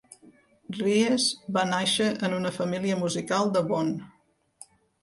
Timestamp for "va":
1.59-1.67